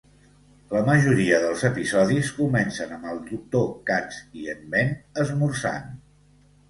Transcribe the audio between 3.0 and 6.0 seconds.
el doctor Katz i en Ben esmorzant.